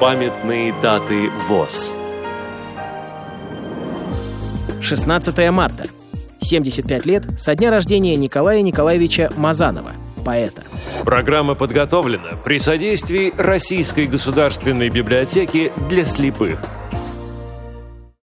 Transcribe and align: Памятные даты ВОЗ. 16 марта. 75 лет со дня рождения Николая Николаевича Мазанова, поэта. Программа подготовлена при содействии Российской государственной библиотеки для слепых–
Памятные 0.00 0.72
даты 0.80 1.28
ВОЗ. 1.46 1.94
16 4.80 5.50
марта. 5.50 5.84
75 6.40 7.04
лет 7.04 7.24
со 7.38 7.54
дня 7.54 7.70
рождения 7.70 8.16
Николая 8.16 8.62
Николаевича 8.62 9.30
Мазанова, 9.36 9.92
поэта. 10.24 10.62
Программа 11.04 11.54
подготовлена 11.54 12.30
при 12.42 12.58
содействии 12.58 13.34
Российской 13.36 14.06
государственной 14.06 14.88
библиотеки 14.88 15.70
для 15.90 16.06
слепых– 16.06 16.60